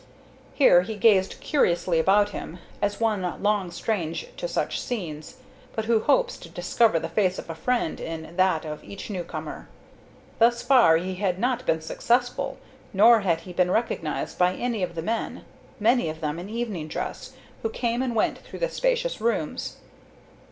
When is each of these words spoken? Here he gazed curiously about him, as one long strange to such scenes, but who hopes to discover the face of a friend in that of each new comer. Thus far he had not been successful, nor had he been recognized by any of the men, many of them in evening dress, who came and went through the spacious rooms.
Here 0.55 0.81
he 0.81 0.95
gazed 0.95 1.39
curiously 1.41 1.99
about 1.99 2.29
him, 2.31 2.57
as 2.81 2.99
one 2.99 3.21
long 3.43 3.69
strange 3.69 4.25
to 4.37 4.47
such 4.47 4.81
scenes, 4.81 5.35
but 5.75 5.85
who 5.85 5.99
hopes 5.99 6.37
to 6.37 6.49
discover 6.49 6.97
the 6.97 7.07
face 7.07 7.37
of 7.37 7.51
a 7.51 7.53
friend 7.53 7.99
in 7.99 8.35
that 8.35 8.65
of 8.65 8.83
each 8.83 9.11
new 9.11 9.23
comer. 9.23 9.69
Thus 10.39 10.63
far 10.63 10.97
he 10.97 11.13
had 11.17 11.37
not 11.37 11.67
been 11.67 11.81
successful, 11.81 12.57
nor 12.93 13.19
had 13.19 13.41
he 13.41 13.53
been 13.53 13.69
recognized 13.69 14.39
by 14.39 14.55
any 14.55 14.81
of 14.81 14.95
the 14.95 15.03
men, 15.03 15.45
many 15.79 16.09
of 16.09 16.19
them 16.19 16.39
in 16.39 16.49
evening 16.49 16.87
dress, 16.87 17.33
who 17.61 17.69
came 17.69 18.01
and 18.01 18.15
went 18.15 18.39
through 18.39 18.57
the 18.57 18.69
spacious 18.69 19.21
rooms. 19.21 19.77